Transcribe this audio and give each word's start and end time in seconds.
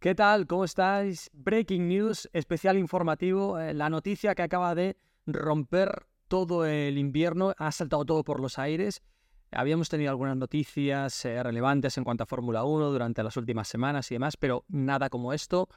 ¿Qué 0.00 0.14
tal? 0.14 0.46
¿Cómo 0.46 0.62
estáis? 0.62 1.28
Breaking 1.32 1.88
News, 1.88 2.30
especial 2.32 2.78
informativo, 2.78 3.58
eh, 3.58 3.74
la 3.74 3.90
noticia 3.90 4.36
que 4.36 4.42
acaba 4.42 4.76
de 4.76 4.96
romper 5.26 6.06
todo 6.28 6.64
el 6.64 6.98
invierno, 6.98 7.52
ha 7.58 7.72
saltado 7.72 8.04
todo 8.04 8.22
por 8.22 8.38
los 8.38 8.60
aires. 8.60 9.02
Habíamos 9.50 9.88
tenido 9.88 10.10
algunas 10.10 10.36
noticias 10.36 11.24
eh, 11.24 11.42
relevantes 11.42 11.98
en 11.98 12.04
cuanto 12.04 12.22
a 12.22 12.26
Fórmula 12.26 12.62
1 12.62 12.92
durante 12.92 13.24
las 13.24 13.36
últimas 13.36 13.66
semanas 13.66 14.08
y 14.12 14.14
demás, 14.14 14.36
pero 14.36 14.64
nada 14.68 15.10
como 15.10 15.32
esto, 15.32 15.68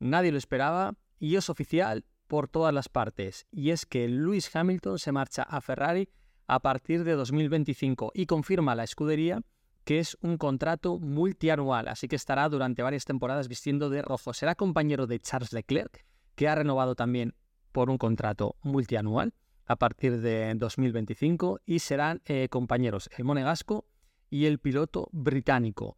nadie 0.00 0.32
lo 0.32 0.38
esperaba 0.38 0.96
y 1.20 1.36
es 1.36 1.48
oficial 1.48 2.04
por 2.26 2.48
todas 2.48 2.74
las 2.74 2.88
partes. 2.88 3.46
Y 3.52 3.70
es 3.70 3.86
que 3.86 4.08
Lewis 4.08 4.50
Hamilton 4.52 4.98
se 4.98 5.12
marcha 5.12 5.44
a 5.44 5.60
Ferrari 5.60 6.08
a 6.48 6.58
partir 6.58 7.04
de 7.04 7.12
2025 7.12 8.10
y 8.14 8.26
confirma 8.26 8.74
la 8.74 8.82
escudería 8.82 9.42
que 9.84 9.98
es 9.98 10.16
un 10.20 10.36
contrato 10.36 10.98
multianual, 10.98 11.88
así 11.88 12.08
que 12.08 12.16
estará 12.16 12.48
durante 12.48 12.82
varias 12.82 13.04
temporadas 13.04 13.48
vistiendo 13.48 13.90
de 13.90 14.02
rojo. 14.02 14.32
Será 14.32 14.54
compañero 14.54 15.06
de 15.06 15.20
Charles 15.20 15.52
Leclerc, 15.52 16.04
que 16.34 16.48
ha 16.48 16.54
renovado 16.54 16.94
también 16.94 17.34
por 17.72 17.90
un 17.90 17.98
contrato 17.98 18.56
multianual 18.62 19.34
a 19.66 19.76
partir 19.76 20.20
de 20.20 20.52
2025 20.54 21.60
y 21.64 21.78
serán 21.78 22.22
eh, 22.24 22.48
compañeros 22.50 23.08
el 23.16 23.24
monegasco 23.24 23.86
y 24.28 24.46
el 24.46 24.58
piloto 24.58 25.08
británico. 25.12 25.96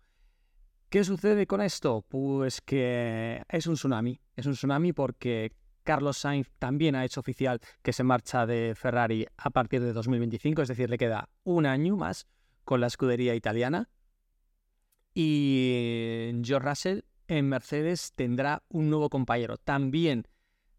¿Qué 0.90 1.04
sucede 1.04 1.46
con 1.46 1.62
esto? 1.62 2.04
Pues 2.06 2.60
que 2.60 3.42
es 3.48 3.66
un 3.66 3.74
tsunami. 3.74 4.20
Es 4.36 4.44
un 4.44 4.52
tsunami 4.52 4.92
porque 4.92 5.52
Carlos 5.84 6.18
Sainz 6.18 6.50
también 6.58 6.94
ha 6.94 7.04
hecho 7.04 7.20
oficial 7.20 7.60
que 7.82 7.92
se 7.92 8.04
marcha 8.04 8.46
de 8.46 8.74
Ferrari 8.76 9.26
a 9.36 9.50
partir 9.50 9.82
de 9.82 9.92
2025, 9.92 10.62
es 10.62 10.68
decir, 10.68 10.90
le 10.90 10.98
queda 10.98 11.28
un 11.44 11.66
año 11.66 11.96
más 11.96 12.26
con 12.64 12.80
la 12.80 12.86
escudería 12.86 13.34
italiana. 13.34 13.88
Y 15.14 16.32
George 16.42 16.68
Russell 16.68 17.00
en 17.28 17.48
Mercedes 17.48 18.12
tendrá 18.14 18.62
un 18.68 18.90
nuevo 18.90 19.10
compañero. 19.10 19.56
También 19.58 20.26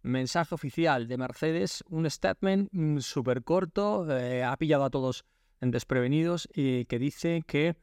mensaje 0.03 0.53
oficial 0.53 1.07
de 1.07 1.17
Mercedes, 1.17 1.83
un 1.89 2.09
statement 2.09 2.69
mm, 2.71 2.99
súper 2.99 3.43
corto, 3.43 4.05
eh, 4.09 4.43
ha 4.43 4.55
pillado 4.57 4.83
a 4.83 4.89
todos 4.89 5.25
desprevenidos 5.61 6.49
y 6.53 6.85
que 6.85 6.99
dice 6.99 7.43
que 7.47 7.77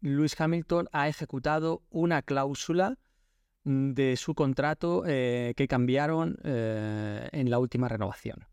Lewis 0.00 0.40
Hamilton 0.40 0.88
ha 0.92 1.08
ejecutado 1.08 1.82
una 1.90 2.22
cláusula 2.22 2.98
mm, 3.64 3.92
de 3.92 4.16
su 4.16 4.34
contrato 4.34 5.04
eh, 5.06 5.52
que 5.56 5.68
cambiaron 5.68 6.38
eh, 6.42 7.28
en 7.32 7.50
la 7.50 7.58
última 7.58 7.88
renovación. 7.88 8.46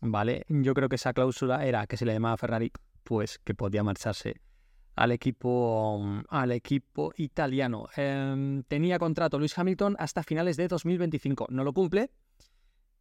¿Vale? 0.00 0.44
Yo 0.48 0.74
creo 0.74 0.88
que 0.88 0.96
esa 0.96 1.12
cláusula 1.12 1.64
era 1.64 1.86
que 1.86 1.96
se 1.96 2.04
le 2.04 2.12
llamaba 2.12 2.36
Ferrari 2.36 2.72
pues 3.02 3.38
que 3.38 3.54
podía 3.54 3.82
marcharse 3.82 4.40
al 4.96 5.12
equipo, 5.12 5.98
mm, 6.02 6.20
al 6.28 6.52
equipo 6.52 7.12
italiano. 7.16 7.88
Em, 7.96 8.62
tenía 8.64 8.98
contrato 8.98 9.38
Luis 9.38 9.56
Hamilton 9.58 9.96
hasta 9.98 10.22
finales 10.22 10.56
de 10.56 10.68
2025. 10.68 11.46
No 11.50 11.64
lo 11.64 11.72
cumple. 11.72 12.10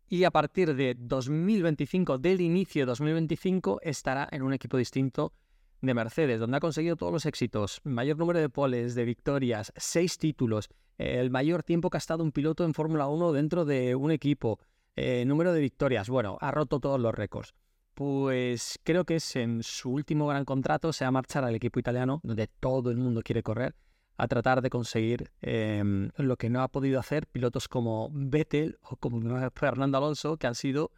Y 0.08 0.26
a 0.26 0.32
partir 0.32 0.76
de 0.76 0.96
2025, 0.98 2.18
del 2.18 2.42
inicio 2.42 2.82
de 2.82 2.88
2025, 2.88 3.80
estará 3.82 4.28
en 4.32 4.42
un 4.42 4.54
equipo 4.54 4.78
distinto 4.78 5.34
de 5.82 5.94
Mercedes, 5.94 6.40
donde 6.40 6.58
ha 6.58 6.60
conseguido 6.60 6.96
todos 6.96 7.14
los 7.14 7.26
éxitos, 7.26 7.80
mayor 7.86 8.18
número 8.18 8.40
de 8.40 8.50
poles, 8.50 8.94
de 8.94 9.06
victorias, 9.06 9.72
seis 9.78 10.18
títulos, 10.18 10.70
el 10.98 11.32
mayor 11.32 11.64
tiempo 11.64 11.90
que 11.90 11.98
ha 11.98 12.00
estado 12.00 12.24
un 12.24 12.32
piloto 12.32 12.66
en 12.66 12.74
Fórmula 12.74 13.08
1 13.08 13.32
dentro 13.32 13.66
de 13.66 13.96
un 13.96 14.12
equipo, 14.12 14.60
eh, 14.96 15.24
número 15.26 15.54
de 15.54 15.62
victorias, 15.62 16.10
bueno, 16.10 16.38
ha 16.42 16.52
roto 16.52 16.80
todos 16.80 17.00
los 17.00 17.16
récords 17.16 17.56
pues 17.94 18.80
creo 18.84 19.06
que 19.06 19.18
es 19.18 19.36
en 19.36 19.64
su 19.64 19.92
último 19.92 20.28
gran 20.28 20.46
contrato, 20.46 20.94
se 20.94 21.06
va 21.06 21.10
a 21.10 21.12
marchar 21.12 21.44
al 21.44 21.56
equipo 21.56 21.80
italiano, 21.80 22.20
donde 22.24 22.48
todo 22.48 22.92
el 22.92 22.98
mundo 22.98 23.22
quiere 23.24 23.44
correr, 23.44 23.76
a 24.18 24.28
tratar 24.28 24.62
de 24.62 24.70
conseguir 24.70 25.32
em, 25.42 26.10
lo 26.18 26.38
que 26.38 26.50
no 26.50 26.62
ha 26.62 26.68
podido 26.68 27.00
hacer 27.00 27.28
pilotos 27.28 27.68
como 27.68 28.10
Vettel 28.14 28.78
o 28.82 28.96
como 28.96 29.20
Fernando 29.56 29.98
Alonso, 29.98 30.38
que 30.38 30.48
han 30.48 30.56
sido 30.56 30.92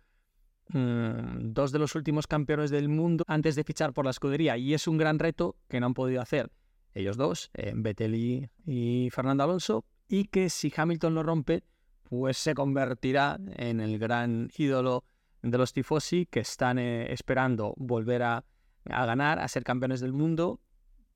mm, 0.70 1.54
dos 1.54 1.72
de 1.72 1.80
los 1.80 1.96
últimos 1.96 2.28
campeones 2.28 2.70
del 2.70 2.90
mundo 2.90 3.24
antes 3.28 3.56
de 3.56 3.64
fichar 3.64 3.94
por 3.94 4.06
la 4.06 4.12
escudería. 4.12 4.58
Y 4.58 4.74
es 4.74 4.88
un 4.88 4.98
gran 4.98 5.20
reto 5.20 5.56
que 5.70 5.80
no 5.80 5.88
han 5.88 5.94
podido 5.94 6.22
hacer 6.22 6.52
ellos 6.94 7.18
dos, 7.18 7.50
eh, 7.54 7.72
Vettel 7.76 8.14
y, 8.14 8.50
y 8.66 9.10
Fernando 9.12 9.44
Alonso, 9.44 9.86
y 10.08 10.26
que 10.26 10.50
si 10.50 10.72
Hamilton 10.76 11.16
lo 11.16 11.24
rompe, 11.24 11.64
pues 12.04 12.38
se 12.38 12.54
convertirá 12.54 13.40
en 13.56 13.80
el 13.80 13.98
gran 13.98 14.50
ídolo 14.58 15.04
de 15.44 15.58
los 15.58 15.74
tifosi 15.74 16.26
que 16.26 16.40
están 16.40 16.80
eh, 16.80 17.12
esperando 17.12 17.74
volver 17.78 18.24
a, 18.24 18.46
ganar, 18.86 19.40
a 19.40 19.48
ser 19.48 19.64
campeones 19.64 20.00
del 20.00 20.14
mundo. 20.14 20.62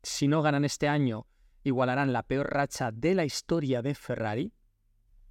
Si 0.04 0.28
no 0.28 0.42
ganan 0.42 0.66
este 0.66 0.88
año, 0.88 1.28
igualarán 1.64 2.14
la 2.14 2.24
peor 2.24 2.54
racha 2.54 2.92
de 2.92 3.16
la 3.16 3.26
historia 3.26 3.82
de 3.82 3.96
Ferrari 3.96 4.54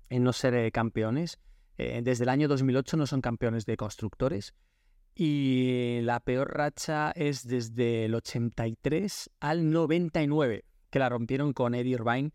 en 0.09 0.25
no 0.25 0.33
ser 0.33 0.55
eh, 0.55 0.73
campeones. 0.73 1.39
Eh, 1.79 2.01
desde 2.03 2.25
el 2.25 2.31
año 2.31 2.49
2008 2.49 2.97
no 2.97 3.07
son 3.07 3.21
campeones 3.21 3.67
de 3.67 3.77
constructores. 3.77 4.55
Y 5.15 6.01
la 6.03 6.21
peor 6.21 6.55
racha 6.55 7.11
es 7.13 7.47
desde 7.47 8.07
el 8.07 8.15
83 8.15 9.31
al 9.41 9.71
99, 9.71 10.65
que 10.91 10.99
la 10.99 11.09
rompieron 11.09 11.53
con 11.53 11.75
Eddie 11.75 11.95
Irvine 11.95 12.33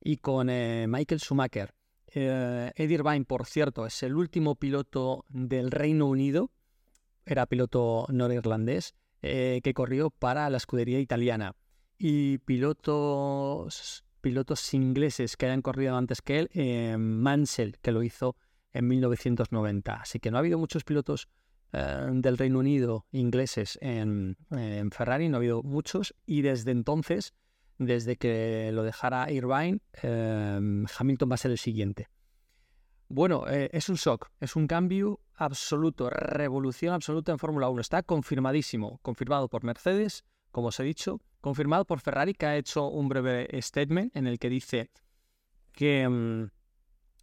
y 0.00 0.18
con 0.18 0.46
Michael 0.46 1.20
Schumacher. 1.20 1.74
Eh, 2.12 2.72
Eddie 2.74 2.94
Irvine, 2.94 3.24
por 3.24 3.46
cierto, 3.46 3.86
es 3.86 4.02
el 4.02 4.14
último 4.14 4.56
piloto 4.56 5.24
del 5.28 5.70
Reino 5.70 6.06
Unido, 6.06 6.50
era 7.24 7.46
piloto 7.46 8.06
norirlandés, 8.10 8.94
eh, 9.22 9.60
que 9.62 9.74
corrió 9.74 10.10
para 10.10 10.48
la 10.50 10.56
escudería 10.56 10.98
italiana. 10.98 11.54
Y 11.98 12.38
pilotos, 12.38 14.04
pilotos 14.20 14.74
ingleses 14.74 15.36
que 15.36 15.46
hayan 15.46 15.62
corrido 15.62 15.96
antes 15.96 16.22
que 16.22 16.40
él, 16.40 16.50
eh, 16.54 16.96
Mansell, 16.98 17.76
que 17.82 17.92
lo 17.92 18.02
hizo 18.02 18.36
en 18.72 18.88
1990. 18.88 19.94
Así 19.94 20.18
que 20.18 20.30
no 20.30 20.38
ha 20.38 20.40
habido 20.40 20.58
muchos 20.58 20.84
pilotos 20.84 21.28
del 21.72 22.36
Reino 22.36 22.58
Unido 22.58 23.06
ingleses 23.12 23.78
en 23.80 24.36
Ferrari, 24.90 25.28
no 25.28 25.36
ha 25.36 25.38
habido 25.38 25.62
muchos. 25.62 26.16
Y 26.26 26.42
desde 26.42 26.72
entonces 26.72 27.32
desde 27.80 28.16
que 28.16 28.70
lo 28.72 28.82
dejara 28.82 29.30
Irvine, 29.32 29.80
em, 30.02 30.84
Hamilton 30.98 31.30
va 31.30 31.34
a 31.34 31.38
ser 31.38 31.50
el 31.50 31.58
siguiente. 31.58 32.08
Bueno, 33.08 33.48
eh, 33.48 33.70
es 33.72 33.88
un 33.88 33.96
shock, 33.96 34.28
es 34.38 34.54
un 34.54 34.66
cambio 34.66 35.20
absoluto, 35.34 36.10
revolución 36.10 36.92
absoluta 36.92 37.32
en 37.32 37.38
Fórmula 37.38 37.70
1. 37.70 37.80
Está 37.80 38.02
confirmadísimo, 38.02 38.98
confirmado 39.00 39.48
por 39.48 39.64
Mercedes, 39.64 40.24
como 40.52 40.68
os 40.68 40.78
he 40.78 40.84
dicho, 40.84 41.20
confirmado 41.40 41.86
por 41.86 42.00
Ferrari, 42.00 42.34
que 42.34 42.46
ha 42.46 42.56
hecho 42.56 42.86
un 42.86 43.08
breve 43.08 43.48
statement 43.62 44.14
en 44.14 44.26
el 44.26 44.38
que 44.38 44.50
dice 44.50 44.90
que 45.72 46.02
em, 46.02 46.50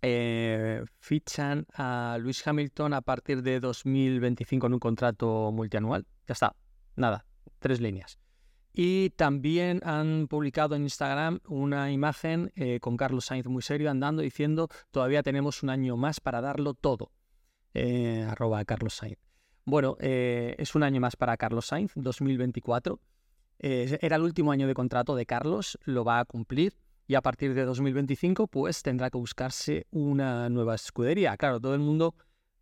eh, 0.02 0.84
fichan 1.00 1.68
a 1.76 2.18
Luis 2.20 2.46
Hamilton 2.46 2.94
a 2.96 3.02
partir 3.02 3.44
de 3.44 3.60
2025 3.60 4.66
en 4.66 4.74
un 4.74 4.80
contrato 4.80 5.52
multianual. 5.52 6.08
Ya 6.28 6.34
está, 6.34 6.56
nada, 6.96 7.26
tres 7.60 7.80
líneas. 7.80 8.18
Y 8.80 9.10
también 9.10 9.82
han 9.84 10.28
publicado 10.28 10.76
en 10.76 10.84
Instagram 10.84 11.40
una 11.48 11.92
imagen 11.92 12.52
eh, 12.56 12.80
con 12.80 12.96
Carlos 12.96 13.26
Sainz 13.26 13.48
muy 13.48 13.64
serio 13.64 13.90
andando 13.90 14.22
diciendo 14.22 14.70
todavía 14.92 15.24
tenemos 15.24 15.64
un 15.64 15.72
año 15.72 15.98
más 15.98 16.20
para 16.20 16.42
darlo 16.42 16.76
todo. 16.76 17.12
Eh, 17.74 18.24
arroba 18.30 18.64
Carlos 18.66 18.94
Sainz. 18.94 19.18
Bueno, 19.66 19.98
eh, 20.00 20.54
es 20.60 20.76
un 20.76 20.84
año 20.84 21.02
más 21.02 21.16
para 21.16 21.36
Carlos 21.38 21.66
Sainz, 21.66 21.94
2024. 21.96 23.00
era 23.58 24.16
el 24.16 24.22
último 24.22 24.52
año 24.52 24.68
de 24.68 24.76
contrato 24.76 25.16
de 25.16 25.26
Carlos, 25.26 25.80
lo 25.84 26.06
va 26.06 26.20
a 26.20 26.26
cumplir 26.26 26.78
y 27.08 27.16
a 27.16 27.22
partir 27.24 27.56
de 27.56 27.66
2025 27.66 28.46
pues 28.46 28.84
tendrá 28.84 29.10
que 29.10 29.18
buscarse 29.18 29.88
una 29.90 30.50
nueva 30.50 30.76
escudería. 30.76 31.36
Claro, 31.36 31.60
todo 31.60 31.74
el 31.74 31.80
mundo 31.80 32.14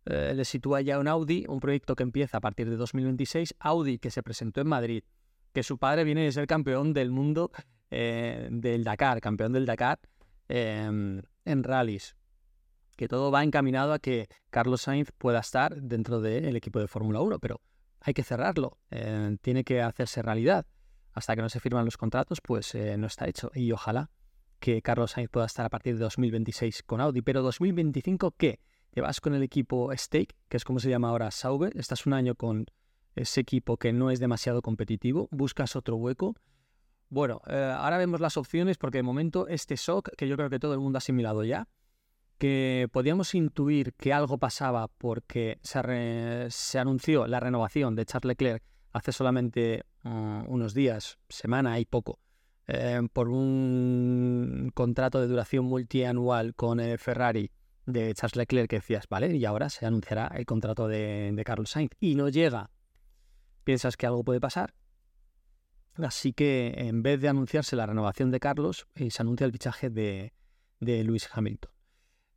le 0.06 0.44
sitúa 0.46 0.80
ya 0.80 0.98
un 0.98 1.08
Audi, 1.08 1.44
un 1.46 1.60
proyecto 1.60 1.94
que 1.94 2.04
empieza 2.04 2.38
a 2.38 2.40
partir 2.40 2.70
de 2.70 2.76
2026, 2.76 3.54
Audi 3.58 3.98
que 3.98 4.10
se 4.10 4.22
presentó 4.22 4.62
en 4.62 4.68
Madrid 4.68 5.04
que 5.56 5.62
su 5.62 5.78
padre 5.78 6.04
viene 6.04 6.22
de 6.22 6.32
ser 6.32 6.46
campeón 6.46 6.92
del 6.92 7.10
mundo 7.10 7.50
eh, 7.90 8.46
del 8.50 8.84
Dakar, 8.84 9.22
campeón 9.22 9.54
del 9.54 9.64
Dakar 9.64 9.98
em, 10.48 11.22
en 11.46 11.64
rallies. 11.64 12.14
Que 12.94 13.08
todo 13.08 13.30
va 13.30 13.42
encaminado 13.42 13.94
a 13.94 13.98
que 13.98 14.28
Carlos 14.50 14.82
Sainz 14.82 15.12
pueda 15.16 15.38
estar 15.38 15.80
dentro 15.80 16.20
del 16.20 16.54
equipo 16.56 16.78
de 16.78 16.88
Fórmula 16.88 17.22
1, 17.22 17.38
pero 17.38 17.62
hay 18.02 18.12
que 18.12 18.22
cerrarlo, 18.22 18.76
eh, 18.90 19.34
tiene 19.40 19.64
que 19.64 19.80
hacerse 19.80 20.20
realidad. 20.20 20.66
Hasta 21.14 21.34
que 21.34 21.40
no 21.40 21.48
se 21.48 21.58
firman 21.58 21.86
los 21.86 21.96
contratos, 21.96 22.42
pues 22.42 22.74
eh, 22.74 22.98
no 22.98 23.06
está 23.06 23.26
hecho. 23.26 23.50
Y 23.54 23.72
ojalá 23.72 24.10
que 24.60 24.82
Carlos 24.82 25.12
Sainz 25.12 25.30
pueda 25.30 25.46
estar 25.46 25.64
a 25.64 25.70
partir 25.70 25.94
de 25.94 26.00
2026 26.00 26.82
con 26.82 27.00
Audi. 27.00 27.22
Pero 27.22 27.40
2025, 27.40 28.32
¿qué? 28.32 28.60
Te 28.90 29.00
vas 29.00 29.22
con 29.22 29.34
el 29.34 29.42
equipo 29.42 29.90
Stake, 29.96 30.36
que 30.50 30.58
es 30.58 30.64
como 30.64 30.80
se 30.80 30.90
llama 30.90 31.08
ahora 31.08 31.30
Sauber. 31.30 31.74
Estás 31.78 32.04
un 32.04 32.12
año 32.12 32.34
con 32.34 32.66
ese 33.16 33.40
equipo 33.40 33.78
que 33.78 33.92
no 33.92 34.10
es 34.10 34.20
demasiado 34.20 34.62
competitivo, 34.62 35.28
buscas 35.32 35.74
otro 35.74 35.96
hueco. 35.96 36.36
Bueno, 37.08 37.40
eh, 37.46 37.74
ahora 37.76 37.98
vemos 37.98 38.20
las 38.20 38.36
opciones 38.36 38.78
porque 38.78 38.98
de 38.98 39.02
momento 39.02 39.48
este 39.48 39.76
shock, 39.76 40.10
que 40.16 40.28
yo 40.28 40.36
creo 40.36 40.50
que 40.50 40.58
todo 40.58 40.74
el 40.74 40.80
mundo 40.80 40.98
ha 40.98 40.98
asimilado 40.98 41.42
ya, 41.42 41.66
que 42.38 42.88
podíamos 42.92 43.34
intuir 43.34 43.94
que 43.94 44.12
algo 44.12 44.38
pasaba 44.38 44.88
porque 44.88 45.58
se, 45.62 46.78
anunció 46.78 47.26
la 47.26 47.40
renovación 47.40 47.94
de 47.96 48.04
Charles 48.04 48.28
Leclerc 48.28 48.62
hace 48.92 49.12
solamente 49.12 49.84
mm, 50.02 50.42
unos 50.48 50.74
días, 50.74 51.18
semana 51.28 51.78
y 51.80 51.86
poco, 51.86 52.18
eh, 52.66 53.00
por 53.12 53.28
un 53.28 54.70
contrato 54.74 55.20
de 55.20 55.28
duración 55.28 55.64
multianual 55.64 56.54
con 56.54 56.80
el 56.80 56.98
Ferrari 56.98 57.50
de 57.86 58.12
Charles 58.14 58.36
Leclerc 58.36 58.68
que 58.68 58.76
decías, 58.76 59.06
vale, 59.08 59.34
y 59.34 59.44
ahora 59.44 59.70
se 59.70 59.86
anunciará 59.86 60.26
el 60.34 60.44
contrato 60.44 60.88
de, 60.88 61.30
de 61.32 61.44
Carlos 61.44 61.70
Sainz 61.70 61.92
y 62.00 62.16
no 62.16 62.28
llega, 62.28 62.70
piensas 63.66 63.96
que 63.96 64.06
algo 64.06 64.24
puede 64.24 64.40
pasar. 64.40 64.72
Así 65.96 66.32
que 66.32 66.72
en 66.76 67.02
vez 67.02 67.20
de 67.20 67.28
anunciarse 67.28 67.74
la 67.74 67.84
renovación 67.84 68.30
de 68.30 68.38
Carlos, 68.38 68.86
eh, 68.94 69.10
se 69.10 69.22
anuncia 69.22 69.44
el 69.44 69.52
fichaje 69.52 69.90
de, 69.90 70.32
de 70.80 71.04
Lewis 71.04 71.28
Hamilton. 71.32 71.72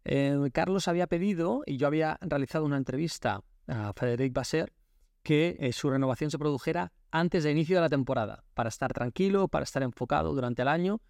Eh, 0.05 0.49
Carlos 0.51 0.87
había 0.87 1.07
pedido, 1.07 1.61
y 1.65 1.77
yo 1.77 1.87
había 1.87 2.17
realizado 2.21 2.65
una 2.65 2.77
entrevista 2.77 3.43
a 3.67 3.93
Frederic 3.93 4.33
Basser, 4.33 4.73
que 5.21 5.57
eh, 5.59 5.71
su 5.71 5.89
renovación 5.89 6.31
se 6.31 6.39
produjera 6.39 6.93
antes 7.11 7.43
del 7.43 7.51
inicio 7.51 7.75
de 7.75 7.81
la 7.81 7.89
temporada, 7.89 8.43
para 8.55 8.69
estar 8.69 8.91
tranquilo, 8.91 9.49
para 9.49 9.63
estar 9.63 9.83
enfocado 9.83 10.33
durante 10.33 10.63
el 10.63 10.67
año, 10.67 11.01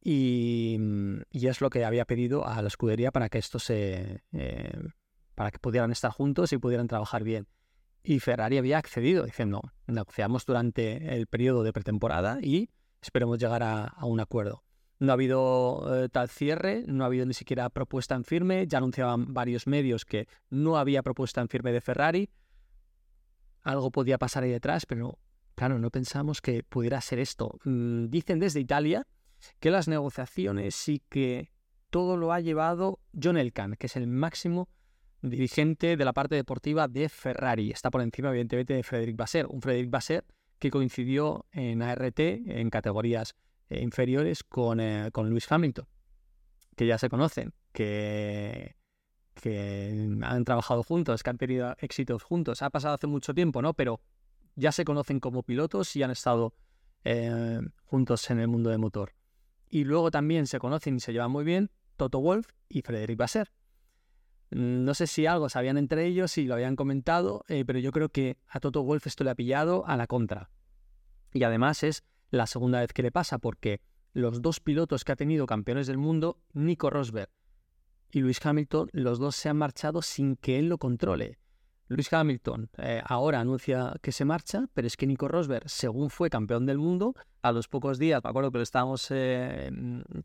y, 0.00 0.76
mm, 0.78 1.20
es 1.32 1.60
lo 1.60 1.68
que 1.68 1.84
había 1.84 2.06
pedido 2.06 2.46
a 2.46 2.62
la 2.62 2.68
escudería 2.68 3.10
para 3.10 3.28
que 3.28 3.38
esto 3.38 3.58
se. 3.58 4.22
Para 5.34 5.50
que 5.50 5.58
pudieran 5.58 5.90
estar 5.90 6.10
juntos 6.10 6.52
y 6.52 6.58
pudieran 6.58 6.88
trabajar 6.88 7.22
bien. 7.22 7.48
Y 8.02 8.20
Ferrari 8.20 8.58
había 8.58 8.78
accedido, 8.78 9.24
diciendo, 9.24 9.62
negociamos 9.86 10.46
durante 10.46 11.14
el 11.16 11.26
periodo 11.26 11.62
de 11.62 11.72
pretemporada 11.72 12.38
y 12.40 12.70
esperemos 13.02 13.38
llegar 13.38 13.62
a 13.62 13.92
un 14.02 14.20
acuerdo. 14.20 14.62
No 15.00 15.12
ha 15.12 15.14
habido 15.14 16.04
eh, 16.04 16.08
tal 16.08 16.28
cierre, 16.28 16.82
no 16.86 17.04
ha 17.04 17.06
habido 17.06 17.24
ni 17.24 17.34
siquiera 17.34 17.70
propuesta 17.70 18.16
en 18.16 18.24
firme. 18.24 18.66
Ya 18.66 18.78
anunciaban 18.78 19.32
varios 19.32 19.66
medios 19.66 20.04
que 20.04 20.26
no 20.50 20.76
había 20.76 21.02
propuesta 21.02 21.40
en 21.40 21.48
firme 21.48 21.72
de 21.72 21.80
Ferrari. 21.80 22.30
Algo 23.62 23.90
podía 23.92 24.18
pasar 24.18 24.42
ahí 24.42 24.50
detrás, 24.50 24.86
pero 24.86 25.18
claro, 25.54 25.78
no 25.78 25.90
pensamos 25.90 26.40
que 26.40 26.64
pudiera 26.64 27.00
ser 27.00 27.20
esto. 27.20 27.58
Mm, 27.64 28.06
dicen 28.06 28.40
desde 28.40 28.60
Italia 28.60 29.06
que 29.60 29.70
las 29.70 29.86
negociaciones 29.86 30.88
y 30.88 31.00
que 31.08 31.52
todo 31.90 32.16
lo 32.16 32.32
ha 32.32 32.40
llevado 32.40 32.98
John 33.20 33.36
Elkan, 33.36 33.76
que 33.76 33.86
es 33.86 33.96
el 33.96 34.08
máximo 34.08 34.68
dirigente 35.22 35.96
de 35.96 36.04
la 36.04 36.12
parte 36.12 36.34
deportiva 36.34 36.88
de 36.88 37.08
Ferrari. 37.08 37.70
Está 37.70 37.90
por 37.90 38.00
encima, 38.02 38.30
evidentemente, 38.30 38.74
de 38.74 38.82
Frederic 38.82 39.16
Basser. 39.16 39.46
Un 39.46 39.60
Frederic 39.60 39.90
Basser 39.90 40.24
que 40.58 40.70
coincidió 40.70 41.46
en 41.52 41.82
ART 41.82 42.18
en 42.18 42.70
categorías 42.70 43.34
eh, 43.70 43.82
inferiores 43.82 44.42
con, 44.42 44.80
eh, 44.80 45.10
con 45.12 45.28
Lewis 45.28 45.50
Hamilton, 45.50 45.86
que 46.76 46.86
ya 46.86 46.98
se 46.98 47.08
conocen, 47.08 47.52
que, 47.72 48.76
que 49.34 50.08
han 50.22 50.44
trabajado 50.44 50.82
juntos, 50.82 51.22
que 51.22 51.30
han 51.30 51.38
tenido 51.38 51.76
éxitos 51.78 52.22
juntos. 52.22 52.62
Ha 52.62 52.70
pasado 52.70 52.94
hace 52.94 53.06
mucho 53.06 53.34
tiempo, 53.34 53.62
¿no? 53.62 53.74
Pero 53.74 54.00
ya 54.56 54.72
se 54.72 54.84
conocen 54.84 55.20
como 55.20 55.42
pilotos 55.42 55.94
y 55.96 56.02
han 56.02 56.10
estado 56.10 56.54
eh, 57.04 57.60
juntos 57.84 58.28
en 58.30 58.40
el 58.40 58.48
mundo 58.48 58.70
de 58.70 58.78
motor. 58.78 59.12
Y 59.70 59.84
luego 59.84 60.10
también 60.10 60.46
se 60.46 60.58
conocen 60.58 60.96
y 60.96 61.00
se 61.00 61.12
llevan 61.12 61.30
muy 61.30 61.44
bien 61.44 61.70
Toto 61.96 62.20
Wolf 62.20 62.48
y 62.68 62.82
Frederic 62.82 63.18
Basser. 63.18 63.52
No 64.50 64.94
sé 64.94 65.06
si 65.06 65.26
algo 65.26 65.48
sabían 65.48 65.76
entre 65.76 66.06
ellos, 66.06 66.32
si 66.32 66.44
lo 66.44 66.54
habían 66.54 66.76
comentado, 66.76 67.44
pero 67.48 67.78
yo 67.78 67.92
creo 67.92 68.08
que 68.08 68.38
a 68.48 68.60
Toto 68.60 68.82
Wolf 68.82 69.06
esto 69.06 69.24
le 69.24 69.30
ha 69.30 69.34
pillado 69.34 69.86
a 69.86 69.96
la 69.96 70.06
contra. 70.06 70.50
Y 71.32 71.42
además 71.42 71.82
es 71.82 72.04
la 72.30 72.46
segunda 72.46 72.80
vez 72.80 72.92
que 72.92 73.02
le 73.02 73.12
pasa, 73.12 73.38
porque 73.38 73.80
los 74.12 74.40
dos 74.42 74.60
pilotos 74.60 75.04
que 75.04 75.12
ha 75.12 75.16
tenido 75.16 75.46
campeones 75.46 75.86
del 75.86 75.98
mundo, 75.98 76.40
Nico 76.52 76.90
Rosberg 76.90 77.30
y 78.10 78.20
Lewis 78.20 78.44
Hamilton, 78.44 78.88
los 78.92 79.18
dos 79.18 79.36
se 79.36 79.50
han 79.50 79.58
marchado 79.58 80.00
sin 80.00 80.36
que 80.36 80.58
él 80.58 80.68
lo 80.68 80.78
controle. 80.78 81.38
Lewis 81.88 82.12
Hamilton 82.12 82.68
eh, 82.78 83.02
ahora 83.04 83.40
anuncia 83.40 83.94
que 84.02 84.12
se 84.12 84.24
marcha, 84.24 84.66
pero 84.74 84.86
es 84.86 84.96
que 84.96 85.06
Nico 85.06 85.28
Rosberg, 85.28 85.68
según 85.68 86.10
fue 86.10 86.28
campeón 86.28 86.66
del 86.66 86.78
mundo, 86.78 87.14
a 87.42 87.52
los 87.52 87.68
pocos 87.68 87.98
días, 87.98 88.22
me 88.24 88.30
acuerdo 88.30 88.50
que 88.50 88.60
estábamos, 88.60 89.06
eh, 89.10 89.70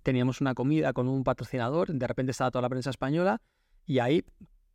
teníamos 0.01 0.41
una 0.41 0.55
comida 0.55 0.91
con 0.93 1.07
un 1.07 1.23
patrocinador, 1.23 1.93
de 1.93 2.07
repente 2.07 2.31
estaba 2.31 2.51
toda 2.51 2.63
la 2.63 2.69
prensa 2.69 2.89
española 2.89 3.41
y 3.85 4.00
ahí, 4.00 4.24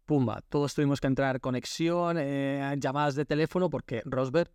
pumba, 0.07 0.43
todos 0.49 0.75
tuvimos 0.75 1.01
que 1.01 1.07
entrar 1.07 1.41
conexión, 1.41 2.17
eh, 2.19 2.75
llamadas 2.79 3.15
de 3.15 3.25
teléfono, 3.25 3.71
porque 3.71 4.03
Rosberg 4.05 4.51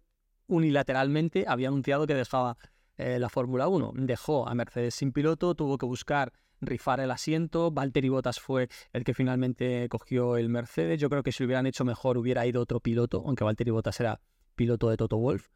unilateralmente 0.47 1.45
había 1.47 1.69
anunciado 1.69 2.07
que 2.07 2.15
dejaba 2.15 2.57
eh, 2.97 3.19
la 3.19 3.29
Fórmula 3.29 3.67
1. 3.67 3.93
Dejó 3.95 4.47
a 4.47 4.53
Mercedes 4.53 4.95
sin 4.95 5.11
piloto, 5.11 5.55
tuvo 5.55 5.77
que 5.77 5.85
buscar 5.85 6.31
rifar 6.61 6.99
el 6.99 7.11
asiento. 7.11 7.71
Valtteri 7.71 8.09
Bottas 8.09 8.39
fue 8.39 8.69
el 8.93 9.03
que 9.03 9.13
finalmente 9.13 9.87
cogió 9.89 10.37
el 10.37 10.49
Mercedes. 10.49 10.99
Yo 10.99 11.09
creo 11.09 11.23
que 11.23 11.31
si 11.31 11.43
lo 11.43 11.47
hubieran 11.47 11.65
hecho 11.65 11.85
mejor 11.85 12.17
hubiera 12.17 12.45
ido 12.45 12.61
otro 12.61 12.79
piloto, 12.79 13.23
aunque 13.25 13.43
Valtteri 13.43 13.71
Bottas 13.71 13.99
era 13.99 14.21
piloto 14.55 14.89
de 14.89 14.97
Toto 14.97 15.17
Wolf. 15.17 15.49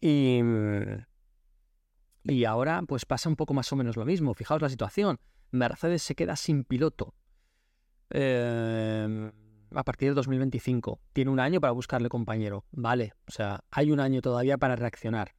Y, 0.00 0.40
y 2.24 2.44
ahora 2.44 2.82
pues 2.86 3.04
pasa 3.04 3.28
un 3.28 3.36
poco 3.36 3.52
más 3.52 3.70
o 3.72 3.76
menos 3.76 3.96
lo 3.96 4.04
mismo. 4.04 4.34
Fijaos 4.34 4.62
la 4.62 4.68
situación. 4.68 5.20
Mercedes 5.50 6.02
se 6.02 6.14
queda 6.14 6.36
sin 6.36 6.64
piloto. 6.64 7.14
Eh, 8.10 9.30
a 9.74 9.84
partir 9.84 10.08
de 10.08 10.14
2025. 10.14 11.00
Tiene 11.12 11.30
un 11.30 11.40
año 11.40 11.60
para 11.60 11.72
buscarle 11.72 12.08
compañero. 12.08 12.64
Vale, 12.72 13.14
o 13.26 13.30
sea, 13.30 13.64
hay 13.70 13.90
un 13.90 14.00
año 14.00 14.20
todavía 14.20 14.58
para 14.58 14.76
reaccionar. 14.76 15.34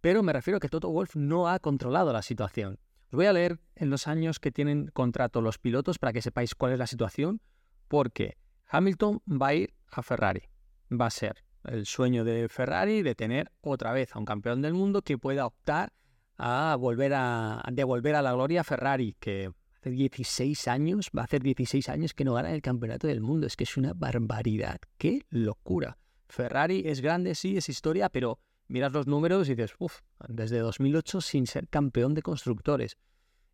Pero 0.00 0.22
me 0.22 0.32
refiero 0.32 0.56
a 0.56 0.60
que 0.60 0.68
Toto 0.68 0.90
Wolf 0.90 1.16
no 1.16 1.48
ha 1.48 1.58
controlado 1.58 2.12
la 2.12 2.22
situación. 2.22 2.78
Os 3.06 3.16
voy 3.16 3.26
a 3.26 3.32
leer 3.32 3.60
en 3.76 3.90
los 3.90 4.08
años 4.08 4.40
que 4.40 4.50
tienen 4.50 4.88
contrato 4.92 5.40
los 5.40 5.58
pilotos 5.58 5.98
para 5.98 6.12
que 6.12 6.22
sepáis 6.22 6.54
cuál 6.54 6.72
es 6.72 6.78
la 6.78 6.86
situación, 6.86 7.40
porque 7.88 8.36
Hamilton 8.68 9.22
va 9.28 9.48
a 9.48 9.54
ir 9.54 9.74
a 9.90 10.02
Ferrari. 10.02 10.48
Va 10.90 11.06
a 11.06 11.10
ser 11.10 11.44
el 11.64 11.86
sueño 11.86 12.24
de 12.24 12.48
Ferrari 12.48 13.02
de 13.02 13.14
tener 13.14 13.52
otra 13.60 13.92
vez 13.92 14.14
a 14.16 14.18
un 14.18 14.24
campeón 14.24 14.62
del 14.62 14.74
mundo 14.74 15.02
que 15.02 15.18
pueda 15.18 15.46
optar 15.46 15.92
a 16.36 16.76
volver 16.78 17.12
a 17.14 17.62
devolver 17.70 18.16
a 18.16 18.22
la 18.22 18.32
gloria 18.32 18.62
a 18.62 18.64
Ferrari, 18.64 19.14
que 19.20 19.52
hace 19.82 19.90
16 19.90 20.68
años, 20.68 21.10
va 21.16 21.22
a 21.22 21.24
hacer 21.24 21.42
16 21.42 21.88
años 21.88 22.14
que 22.14 22.24
no 22.24 22.34
gana 22.34 22.52
el 22.52 22.62
campeonato 22.62 23.08
del 23.08 23.20
mundo. 23.20 23.46
Es 23.46 23.56
que 23.56 23.64
es 23.64 23.76
una 23.76 23.92
barbaridad. 23.94 24.78
¡Qué 24.96 25.26
locura! 25.30 25.98
Ferrari 26.28 26.82
es 26.86 27.00
grande, 27.00 27.34
sí, 27.34 27.56
es 27.56 27.68
historia, 27.68 28.08
pero 28.08 28.38
miras 28.68 28.92
los 28.92 29.06
números 29.06 29.48
y 29.48 29.54
dices, 29.54 29.74
uff, 29.78 30.00
desde 30.28 30.60
2008 30.60 31.20
sin 31.20 31.46
ser 31.46 31.68
campeón 31.68 32.14
de 32.14 32.22
constructores. 32.22 32.96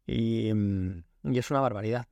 Y, 0.06 0.52
mm, 0.52 1.02
es 1.34 1.50
una 1.50 1.60
barbaridad. 1.60 2.06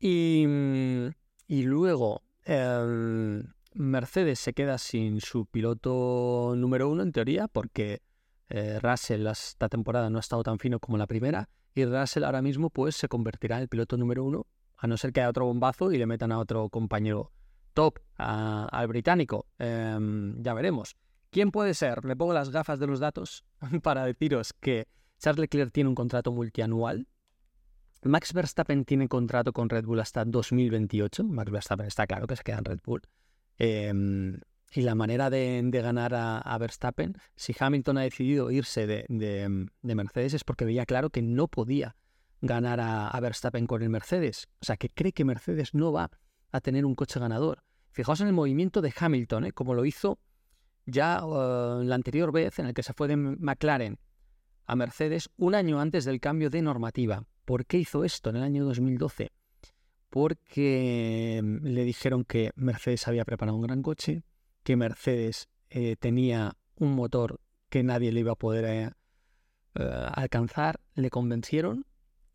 Y, 0.00 0.44
mm, 0.46 1.10
luego, 1.48 2.22
em, 2.44 3.44
Mercedes 3.74 4.38
se 4.38 4.54
queda 4.54 4.78
sin 4.78 5.20
su 5.20 5.46
piloto 5.46 6.54
número 6.56 6.88
uno, 6.88 7.02
en 7.02 7.12
teoría, 7.12 7.48
porque 7.48 8.00
eh, 8.48 8.78
Russell 8.80 9.26
esta 9.26 9.68
temporada 9.68 10.10
no 10.10 10.18
ha 10.18 10.20
estado 10.20 10.42
tan 10.42 10.58
fino 10.58 10.78
como 10.78 10.98
la 10.98 11.06
primera 11.06 11.48
y 11.74 11.84
Russell 11.84 12.24
ahora 12.24 12.42
mismo 12.42 12.70
pues 12.70 12.96
se 12.96 13.08
convertirá 13.08 13.56
en 13.56 13.62
el 13.62 13.68
piloto 13.68 13.96
número 13.96 14.24
uno, 14.24 14.46
a 14.76 14.86
no 14.86 14.96
ser 14.96 15.12
que 15.12 15.20
haya 15.20 15.30
otro 15.30 15.46
bombazo 15.46 15.92
y 15.92 15.98
le 15.98 16.06
metan 16.06 16.32
a 16.32 16.38
otro 16.38 16.68
compañero 16.68 17.32
top, 17.74 17.98
al 18.16 18.86
británico. 18.86 19.46
Em, 19.58 20.40
ya 20.42 20.54
veremos. 20.54 20.96
¿Quién 21.30 21.50
puede 21.50 21.74
ser? 21.74 22.04
Me 22.04 22.16
pongo 22.16 22.32
las 22.32 22.50
gafas 22.50 22.78
de 22.78 22.86
los 22.86 23.00
datos 23.00 23.44
para 23.82 24.06
deciros 24.06 24.52
que 24.52 24.86
Charles 25.18 25.40
Leclerc 25.40 25.72
tiene 25.72 25.88
un 25.88 25.94
contrato 25.94 26.32
multianual. 26.32 27.08
Max 28.02 28.32
Verstappen 28.32 28.84
tiene 28.84 29.08
contrato 29.08 29.52
con 29.52 29.68
Red 29.68 29.84
Bull 29.84 30.00
hasta 30.00 30.24
2028. 30.24 31.24
Max 31.24 31.50
Verstappen 31.50 31.86
está 31.86 32.06
claro 32.06 32.26
que 32.26 32.36
se 32.36 32.42
queda 32.42 32.58
en 32.58 32.64
Red 32.64 32.80
Bull. 32.84 33.02
Eh, 33.58 33.92
y 34.74 34.82
la 34.82 34.96
manera 34.96 35.30
de, 35.30 35.62
ganar 35.72 36.14
a, 36.14 36.58
Verstappen, 36.58 37.16
si 37.36 37.54
Hamilton 37.58 37.98
ha 37.98 38.02
decidido 38.02 38.50
irse 38.50 38.86
de, 38.88 39.68
Mercedes 39.82 40.34
es 40.34 40.42
porque 40.42 40.64
veía 40.64 40.84
claro 40.84 41.10
que 41.10 41.22
no 41.22 41.46
podía 41.46 41.96
ganar 42.40 42.80
a, 42.80 43.18
Verstappen 43.20 43.68
con 43.68 43.82
el 43.82 43.88
Mercedes. 43.88 44.48
O 44.60 44.64
sea, 44.64 44.76
que 44.76 44.90
cree 44.90 45.12
que 45.12 45.24
Mercedes 45.24 45.74
no 45.74 45.92
va 45.92 46.10
a 46.50 46.60
tener 46.60 46.84
un 46.86 46.96
coche 46.96 47.20
ganador. 47.20 47.62
Fijaos 47.92 48.20
en 48.20 48.26
el 48.26 48.32
movimiento 48.32 48.82
de 48.82 48.92
Hamilton, 48.98 49.44
¿eh? 49.46 49.52
como 49.52 49.74
lo 49.74 49.84
hizo 49.84 50.18
ya 50.86 51.24
uh, 51.24 51.82
la 51.84 51.94
anterior 51.94 52.32
vez 52.32 52.58
en 52.58 52.66
el 52.66 52.74
que 52.74 52.82
se 52.82 52.92
fue 52.92 53.06
de 53.06 53.16
McLaren 53.16 53.98
a 54.66 54.74
Mercedes 54.76 55.30
un 55.36 55.54
año 55.54 55.80
antes 55.80 56.04
del 56.04 56.20
cambio 56.20 56.50
de 56.50 56.62
normativa. 56.62 57.24
¿Por 57.44 57.64
qué 57.64 57.78
hizo 57.78 58.02
esto 58.02 58.30
en 58.30 58.36
el 58.36 58.42
año 58.42 58.64
2012? 58.64 59.30
Porque 60.10 61.40
mm, 61.42 61.66
le 61.66 61.84
dijeron 61.84 62.24
que 62.24 62.50
Mercedes 62.56 63.06
había 63.06 63.24
preparado 63.24 63.56
un 63.56 63.62
gran 63.62 63.80
coche, 63.80 64.24
que 64.64 64.76
Mercedes 64.76 65.48
eh, 65.68 65.96
tenía 65.96 66.56
un 66.76 66.94
motor 66.94 67.40
que 67.68 67.84
nadie 67.84 68.10
le 68.10 68.20
iba 68.20 68.32
a 68.32 68.36
poder 68.36 68.64
eh, 68.64 68.90
eh, 69.74 70.06
alcanzar, 70.14 70.80
le 70.94 71.10
convencieron 71.10 71.86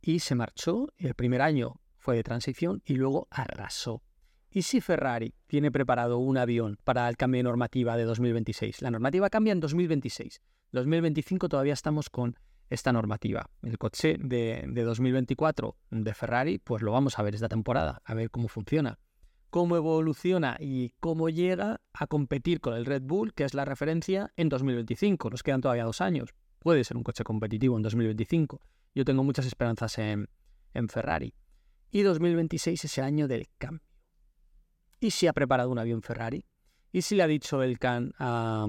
y 0.01 0.19
se 0.19 0.35
marchó. 0.35 0.87
El 0.97 1.15
primer 1.15 1.41
año 1.41 1.81
fue 1.97 2.15
de 2.15 2.23
transición 2.23 2.81
y 2.85 2.95
luego 2.95 3.27
arrasó. 3.31 4.03
¿Y 4.51 4.61
si 4.63 4.79
Ferrari 4.81 5.35
tiene 5.47 5.71
preparado 5.71 6.17
un 6.17 6.37
avión 6.37 6.77
para 6.83 7.07
el 7.09 7.17
cambio 7.17 7.39
de 7.39 7.43
normativa 7.43 7.97
de 7.97 8.03
2026? 8.03 8.81
La 8.81 8.91
normativa 8.91 9.29
cambia 9.29 9.51
en 9.51 9.59
2026. 9.59 10.41
2025 10.71 11.49
todavía 11.49 11.73
estamos 11.73 12.09
con 12.09 12.35
esta 12.69 12.93
normativa. 12.93 13.49
El 13.63 13.77
coche 13.77 14.17
de, 14.19 14.63
de 14.67 14.83
2024 14.83 15.75
de 15.89 16.13
Ferrari, 16.13 16.59
pues 16.59 16.83
lo 16.83 16.91
vamos 16.91 17.17
a 17.17 17.23
ver 17.23 17.35
esta 17.35 17.49
temporada, 17.49 18.01
a 18.05 18.13
ver 18.13 18.29
cómo 18.29 18.47
funciona 18.47 18.99
cómo 19.49 19.75
evoluciona 19.75 20.57
y 20.59 20.93
cómo 20.99 21.29
llega 21.29 21.81
a 21.93 22.07
competir 22.07 22.61
con 22.61 22.73
el 22.75 22.85
Red 22.85 23.03
Bull, 23.03 23.33
que 23.33 23.43
es 23.43 23.53
la 23.53 23.65
referencia 23.65 24.31
en 24.35 24.49
2025. 24.49 25.29
Nos 25.29 25.43
quedan 25.43 25.61
todavía 25.61 25.85
dos 25.85 26.01
años. 26.01 26.33
puede 26.59 26.83
ser 26.83 26.97
un 26.97 27.03
coche 27.03 27.23
competitivo 27.23 27.77
en 27.77 27.83
2025. 27.83 28.61
Yo 28.93 29.05
tengo 29.05 29.23
muchas 29.23 29.45
esperanzas 29.45 29.97
en, 29.97 30.27
Ferrari. 30.89 31.33
Y 31.91 32.01
2026 32.01 32.85
es 32.85 32.97
el 32.97 33.03
año 33.03 33.27
del 33.27 33.47
cambio. 33.57 33.87
¿Y 34.99 35.11
si 35.11 35.27
ha 35.27 35.33
preparado 35.33 35.69
un 35.71 35.79
avión 35.79 36.01
Ferrari? 36.01 36.45
¿Y 36.91 37.01
si 37.01 37.15
le 37.15 37.23
ha 37.23 37.27
dicho 37.27 37.63
el 37.63 37.79
Can 37.79 38.13
a, 38.19 38.67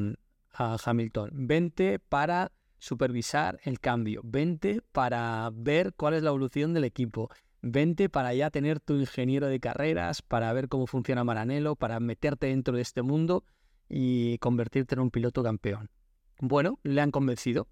a 0.54 0.76
Hamilton, 0.84 1.30
vente 1.32 1.98
para 1.98 2.52
supervisar 2.78 3.60
el 3.64 3.80
cambio, 3.80 4.22
vente 4.24 4.82
para 4.92 5.50
ver 5.52 5.94
cuál 5.94 6.14
es 6.14 6.22
la 6.22 6.30
evolución 6.30 6.72
del 6.72 6.84
equipo, 6.84 7.30
vente 7.62 8.08
para 8.08 8.34
ya 8.34 8.50
tener 8.50 8.80
tu 8.80 8.94
ingeniero 8.94 9.46
de 9.46 9.60
carreras, 9.60 10.22
para 10.22 10.52
ver 10.52 10.68
cómo 10.68 10.86
funciona 10.86 11.24
Maranello, 11.24 11.76
para 11.76 12.00
meterte 12.00 12.46
dentro 12.46 12.76
de 12.76 12.82
este 12.82 13.02
mundo 13.02 13.44
y 13.88 14.38
convertirte 14.38 14.94
en 14.94 15.00
un 15.00 15.10
piloto 15.10 15.42
campeón. 15.42 15.90
Bueno, 16.40 16.78
le 16.82 17.00
han 17.00 17.10
convencido. 17.10 17.68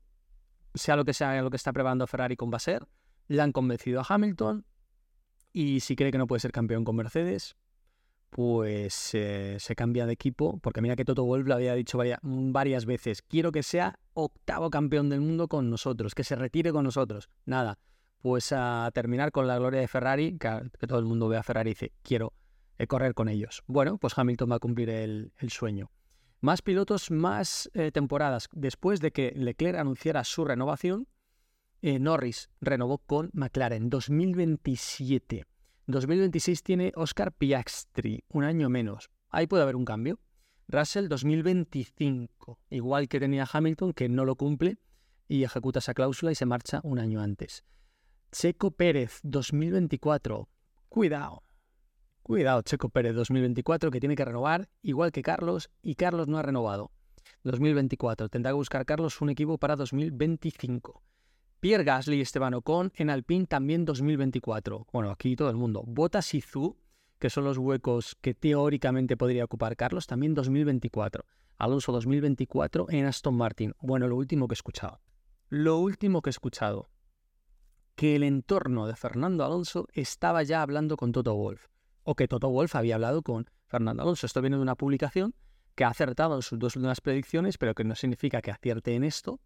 Sea 0.74 0.96
lo 0.96 1.04
que 1.04 1.14
sea 1.14 1.40
lo 1.42 1.50
que 1.50 1.56
está 1.56 1.72
preparando 1.72 2.06
Ferrari 2.06 2.36
con 2.36 2.50
Baser, 2.50 2.86
le 3.28 3.40
han 3.40 3.52
convencido 3.52 4.00
a 4.00 4.06
Hamilton 4.08 4.64
y 5.52 5.80
si 5.80 5.96
cree 5.96 6.12
que 6.12 6.18
no 6.18 6.26
puede 6.26 6.40
ser 6.40 6.52
campeón 6.52 6.84
con 6.84 6.96
Mercedes, 6.96 7.56
pues 8.30 9.14
eh, 9.14 9.56
se 9.58 9.74
cambia 9.74 10.06
de 10.06 10.12
equipo, 10.12 10.58
porque 10.60 10.80
mira 10.80 10.96
que 10.96 11.04
Toto 11.04 11.24
Wolff 11.24 11.46
lo 11.46 11.54
había 11.54 11.74
dicho 11.74 11.98
varias, 12.22 12.84
veces, 12.84 13.22
quiero 13.22 13.52
que 13.52 13.62
sea 13.62 13.98
octavo 14.12 14.70
campeón 14.70 15.08
del 15.08 15.20
mundo 15.20 15.48
con 15.48 15.70
nosotros, 15.70 16.14
que 16.14 16.24
se 16.24 16.36
retire 16.36 16.72
con 16.72 16.84
nosotros. 16.84 17.30
Nada, 17.46 17.78
pues 18.20 18.52
a 18.52 18.90
terminar 18.94 19.32
con 19.32 19.46
la 19.46 19.58
gloria 19.58 19.80
de 19.80 19.88
Ferrari, 19.88 20.38
que, 20.38 20.70
todo 20.86 20.98
el 20.98 21.04
mundo 21.04 21.28
ve 21.28 21.36
a 21.36 21.42
Ferrari 21.42 21.70
y 21.70 21.74
dice, 21.74 21.92
quiero 22.02 22.32
eh, 22.78 22.86
correr 22.86 23.14
con 23.14 23.28
ellos. 23.28 23.62
Bueno, 23.66 23.98
pues 23.98 24.16
Hamilton 24.16 24.50
va 24.50 24.56
a 24.56 24.60
cumplir 24.60 24.90
el, 24.90 25.32
sueño. 25.48 25.90
Más 26.40 26.62
pilotos, 26.62 27.10
más 27.10 27.70
eh, 27.74 27.90
temporadas. 27.90 28.48
Después 28.52 29.00
de 29.00 29.10
que 29.10 29.32
Leclerc 29.34 29.78
anunciara 29.78 30.24
su 30.24 30.44
renovación, 30.44 31.08
Norris 31.80 32.50
renovó 32.60 32.98
con 32.98 33.30
McLaren 33.32 33.88
2027. 33.88 35.46
2026 35.86 36.62
tiene 36.62 36.92
Oscar 36.96 37.32
Piastri, 37.32 38.24
un 38.28 38.44
año 38.44 38.68
menos. 38.68 39.10
Ahí 39.30 39.46
puede 39.46 39.62
haber 39.62 39.76
un 39.76 39.84
cambio. 39.84 40.18
Russell 40.68 41.08
2025, 41.08 42.58
igual 42.68 43.08
que 43.08 43.18
tenía 43.18 43.48
Hamilton, 43.50 43.94
que 43.94 44.10
no 44.10 44.26
lo 44.26 44.36
cumple 44.36 44.76
y 45.28 45.44
ejecuta 45.44 45.78
esa 45.78 45.94
cláusula 45.94 46.30
y 46.30 46.34
se 46.34 46.44
marcha 46.44 46.80
un 46.82 46.98
año 46.98 47.22
antes. 47.22 47.64
Checo 48.30 48.70
Pérez 48.70 49.20
2024, 49.22 50.50
cuidado. 50.90 51.44
Cuidado, 52.22 52.60
Checo 52.60 52.90
Pérez 52.90 53.14
2024, 53.14 53.90
que 53.90 54.00
tiene 54.00 54.16
que 54.16 54.24
renovar, 54.24 54.68
igual 54.82 55.12
que 55.12 55.22
Carlos, 55.22 55.70
y 55.80 55.94
Carlos 55.94 56.28
no 56.28 56.36
ha 56.36 56.42
renovado. 56.42 56.92
2024, 57.44 58.28
tendrá 58.28 58.50
que 58.50 58.56
buscar 58.56 58.84
Carlos 58.84 59.22
un 59.22 59.30
equipo 59.30 59.56
para 59.56 59.76
2025. 59.76 61.02
Pierre 61.58 61.84
Gasly 61.84 62.18
y 62.18 62.20
Esteban 62.20 62.52
Ocon 62.52 62.92
en 62.96 63.08
Alpine 63.08 63.46
también 63.46 63.86
2024. 63.86 64.86
Bueno, 64.92 65.10
aquí 65.10 65.34
todo 65.34 65.48
el 65.48 65.56
mundo. 65.56 65.82
Bottas 65.86 66.34
y 66.34 66.42
Zhu, 66.42 66.76
que 67.18 67.30
son 67.30 67.44
los 67.44 67.56
huecos 67.56 68.14
que 68.20 68.34
teóricamente 68.34 69.16
podría 69.16 69.44
ocupar 69.44 69.74
Carlos, 69.74 70.06
también 70.06 70.34
2024. 70.34 71.24
Alonso 71.56 71.92
2024 71.92 72.90
en 72.90 73.06
Aston 73.06 73.34
Martin. 73.34 73.72
Bueno, 73.80 74.06
lo 74.06 74.16
último 74.16 74.46
que 74.46 74.52
he 74.52 74.54
escuchado. 74.54 75.00
Lo 75.48 75.78
último 75.78 76.20
que 76.20 76.28
he 76.28 76.30
escuchado. 76.30 76.90
Que 77.98 78.14
el 78.14 78.22
entorno 78.22 78.86
de 78.86 78.94
Fernando 78.94 79.44
Alonso 79.44 79.88
estaba 79.92 80.44
ya 80.44 80.62
hablando 80.62 80.96
con 80.96 81.10
Toto 81.10 81.34
Wolf. 81.34 81.66
O 82.04 82.14
que 82.14 82.28
Toto 82.28 82.48
Wolf 82.48 82.76
había 82.76 82.94
hablado 82.94 83.22
con 83.22 83.50
Fernando 83.66 84.04
Alonso. 84.04 84.24
Esto 84.24 84.40
viene 84.40 84.54
de 84.54 84.62
una 84.62 84.76
publicación 84.76 85.34
que 85.74 85.82
ha 85.82 85.88
acertado 85.88 86.36
en 86.36 86.42
sus 86.42 86.60
dos 86.60 86.76
últimas 86.76 87.00
predicciones, 87.00 87.58
pero 87.58 87.74
que 87.74 87.82
no 87.82 87.96
significa 87.96 88.40
que 88.40 88.52
acierte 88.52 88.94
en 88.94 89.02
esto 89.02 89.40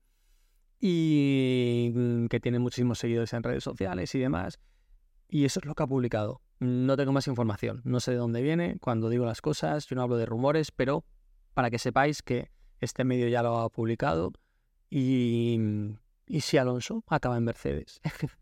y 0.78 1.92
mm, 1.94 2.26
que 2.26 2.40
tiene 2.40 2.58
muchísimos 2.58 2.98
seguidores 2.98 3.32
en 3.32 3.42
redes 3.42 3.64
sociales 3.64 4.14
y 4.14 4.18
demás. 4.18 4.60
Y 5.30 5.46
eso 5.46 5.60
es 5.60 5.64
lo 5.64 5.74
que 5.74 5.84
ha 5.84 5.86
publicado. 5.86 6.42
No 6.60 6.94
tengo 6.98 7.12
más 7.12 7.28
información, 7.28 7.80
no 7.84 8.00
sé 8.00 8.10
de 8.10 8.18
dónde 8.18 8.42
viene, 8.42 8.76
cuando 8.82 9.08
digo 9.08 9.24
las 9.24 9.40
cosas, 9.40 9.86
yo 9.86 9.96
no 9.96 10.02
hablo 10.02 10.18
de 10.18 10.26
rumores, 10.26 10.72
pero 10.72 11.06
para 11.54 11.70
que 11.70 11.78
sepáis 11.78 12.20
que 12.20 12.50
este 12.80 13.04
medio 13.04 13.28
ya 13.28 13.42
lo 13.42 13.60
ha 13.60 13.70
publicado 13.70 14.30
y, 14.90 15.58
y 16.26 16.40
si 16.42 16.58
Alonso 16.58 17.02
acaba 17.06 17.38
en 17.38 17.44
Mercedes. 17.44 17.98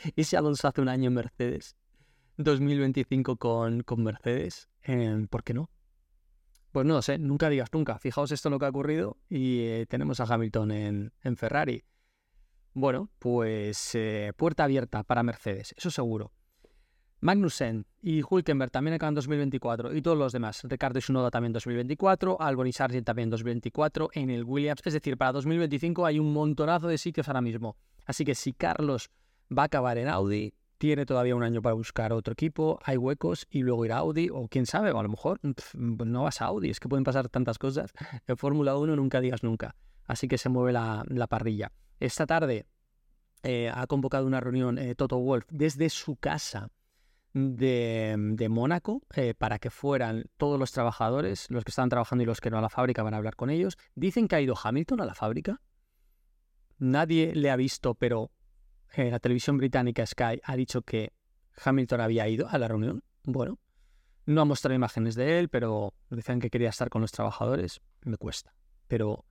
y 0.16 0.24
si 0.24 0.36
Alonso 0.36 0.68
hace 0.68 0.80
un 0.80 0.88
año 0.88 1.08
en 1.08 1.14
Mercedes, 1.14 1.76
2025 2.36 3.36
con, 3.36 3.82
con 3.82 4.02
Mercedes, 4.02 4.68
eh, 4.82 5.26
¿por 5.28 5.44
qué 5.44 5.54
no? 5.54 5.70
Pues 6.72 6.86
no 6.86 6.94
lo 6.94 7.02
sé, 7.02 7.18
nunca 7.18 7.48
digas 7.48 7.68
nunca. 7.72 7.98
Fijaos 7.98 8.30
esto 8.30 8.48
en 8.48 8.52
lo 8.52 8.58
que 8.58 8.66
ha 8.66 8.70
ocurrido 8.70 9.18
y 9.28 9.60
eh, 9.60 9.86
tenemos 9.88 10.20
a 10.20 10.24
Hamilton 10.24 10.70
en, 10.70 11.36
Ferrari. 11.36 11.82
Bueno, 12.72 13.10
pues 13.18 13.94
eh, 13.94 14.32
puerta 14.36 14.64
abierta 14.64 15.02
para 15.02 15.24
Mercedes, 15.24 15.74
eso 15.76 15.90
seguro. 15.90 16.32
Magnussen 17.22 17.84
y 18.00 18.22
Hulkenberg 18.22 18.70
también 18.70 18.94
acaban 18.94 19.12
en 19.12 19.16
2024 19.16 19.94
y 19.94 20.00
todos 20.00 20.16
los 20.16 20.32
demás. 20.32 20.62
Ricardo 20.64 20.98
y 21.00 21.02
Sunoda 21.02 21.30
también 21.30 21.52
2024, 21.52 22.40
Albon 22.40 22.68
y 22.68 22.72
Sargent 22.72 23.04
también 23.04 23.28
2024 23.28 24.10
en 24.14 24.30
el 24.30 24.44
Williams. 24.44 24.80
Es 24.84 24.94
decir, 24.94 25.18
para 25.18 25.32
2025 25.32 26.06
hay 26.06 26.18
un 26.18 26.32
montonazo 26.32 26.86
de 26.86 26.96
sitios 26.96 27.28
ahora 27.28 27.42
mismo. 27.42 27.76
Así 28.06 28.24
que 28.24 28.34
si 28.34 28.54
Carlos 28.54 29.10
va 29.56 29.62
a 29.62 29.66
acabar 29.66 29.98
en 29.98 30.08
Audi, 30.08 30.54
tiene 30.78 31.04
todavía 31.04 31.36
un 31.36 31.42
año 31.42 31.60
para 31.60 31.74
buscar 31.74 32.12
otro 32.12 32.32
equipo, 32.32 32.78
hay 32.82 32.96
huecos 32.96 33.46
y 33.50 33.62
luego 33.62 33.84
ir 33.84 33.92
a 33.92 33.98
Audi, 33.98 34.30
o 34.32 34.48
quién 34.48 34.64
sabe, 34.64 34.88
a 34.90 35.02
lo 35.02 35.08
mejor 35.08 35.38
no 35.74 36.22
vas 36.22 36.40
a 36.40 36.46
Audi, 36.46 36.70
es 36.70 36.80
que 36.80 36.88
pueden 36.88 37.04
pasar 37.04 37.28
tantas 37.28 37.58
cosas. 37.58 37.92
En 38.26 38.36
Fórmula 38.36 38.76
1 38.76 38.96
nunca 38.96 39.20
digas 39.20 39.42
nunca, 39.42 39.76
así 40.06 40.26
que 40.26 40.38
se 40.38 40.48
mueve 40.48 40.72
la, 40.72 41.26
parrilla. 41.28 41.70
Esta 41.98 42.26
tarde 42.26 42.66
eh, 43.42 43.70
ha 43.72 43.86
convocado 43.86 44.26
una 44.26 44.40
reunión 44.40 44.78
eh, 44.78 44.94
Toto 44.94 45.18
Wolf 45.18 45.44
desde 45.50 45.90
su 45.90 46.16
casa 46.16 46.70
de, 47.32 48.48
Mónaco 48.50 49.02
eh, 49.14 49.34
para 49.36 49.58
que 49.58 49.70
fueran 49.70 50.24
todos 50.36 50.58
los 50.58 50.72
trabajadores, 50.72 51.50
los 51.50 51.64
que 51.64 51.70
estaban 51.70 51.90
trabajando 51.90 52.22
y 52.22 52.26
los 52.26 52.40
que 52.40 52.50
no 52.50 52.58
a 52.58 52.62
la 52.62 52.70
fábrica, 52.70 53.02
van 53.02 53.14
a 53.14 53.18
hablar 53.18 53.36
con 53.36 53.50
ellos. 53.50 53.76
Dicen 53.94 54.28
que 54.28 54.36
ha 54.36 54.40
ido 54.40 54.54
Hamilton 54.62 55.00
a 55.02 55.04
la 55.04 55.14
fábrica. 55.14 55.60
Nadie 56.78 57.34
le 57.34 57.50
ha 57.50 57.56
visto, 57.56 57.94
pero 57.94 58.30
la 58.96 59.18
televisión 59.20 59.56
británica 59.56 60.04
Sky 60.06 60.40
ha 60.42 60.56
dicho 60.56 60.82
que 60.82 61.12
Hamilton 61.64 62.00
había 62.00 62.28
ido 62.28 62.48
a 62.48 62.58
la 62.58 62.68
reunión. 62.68 63.02
Bueno, 63.24 63.58
no 64.26 64.40
ha 64.40 64.44
mostrado 64.44 64.74
imágenes 64.74 65.14
de 65.14 65.38
él, 65.38 65.48
pero 65.48 65.94
decían 66.08 66.40
que 66.40 66.50
quería 66.50 66.68
estar 66.68 66.88
con 66.88 67.02
los 67.02 67.12
trabajadores. 67.12 67.80
Me 68.02 68.16
cuesta. 68.16 68.54
Pero 68.88 69.24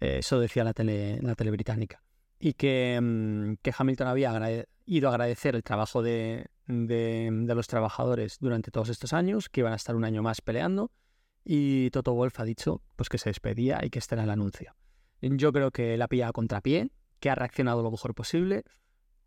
eh, 0.00 0.18
eso 0.18 0.38
decía 0.40 0.64
la 0.64 0.74
tele, 0.74 1.20
la 1.22 1.34
tele 1.34 1.50
británica. 1.50 2.02
Y 2.38 2.54
que, 2.54 2.98
mm, 3.00 3.54
que 3.62 3.74
Hamilton 3.76 4.08
había 4.08 4.66
ido 4.84 5.08
a 5.08 5.12
agradecer 5.12 5.54
el 5.54 5.62
trabajo 5.62 6.02
de, 6.02 6.46
de, 6.66 7.52
los 7.54 7.68
trabajadores 7.68 8.38
durante 8.40 8.70
todos 8.70 8.88
estos 8.88 9.12
años, 9.12 9.48
que 9.48 9.60
iban 9.60 9.72
a 9.72 9.76
estar 9.76 9.94
un 9.94 10.04
año 10.04 10.22
más 10.22 10.40
peleando. 10.40 10.90
Y 11.44 11.90
Toto 11.90 12.14
Wolf 12.14 12.38
ha 12.40 12.44
dicho 12.44 12.82
pues, 12.96 13.08
que 13.08 13.18
se 13.18 13.30
despedía 13.30 13.80
y 13.82 13.90
que 13.90 13.98
este 13.98 14.14
era 14.14 14.24
el 14.24 14.30
anuncio. 14.30 14.74
Yo 15.20 15.52
creo 15.52 15.70
que 15.70 15.96
la 15.96 16.08
pilla 16.08 16.28
a 16.28 16.32
contrapié, 16.32 16.90
que 17.20 17.30
ha 17.30 17.34
reaccionado 17.36 17.82
lo 17.82 17.90
mejor 17.90 18.14
posible 18.14 18.64